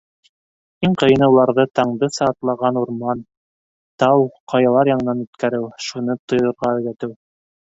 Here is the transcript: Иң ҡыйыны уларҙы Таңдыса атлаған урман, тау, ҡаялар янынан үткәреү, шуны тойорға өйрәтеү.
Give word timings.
Иң 0.87 0.93
ҡыйыны 1.01 1.27
уларҙы 1.33 1.65
Таңдыса 1.79 2.29
атлаған 2.33 2.79
урман, 2.85 3.21
тау, 4.05 4.27
ҡаялар 4.55 4.93
янынан 4.93 5.23
үткәреү, 5.27 5.69
шуны 5.91 6.19
тойорға 6.33 6.75
өйрәтеү. 6.81 7.15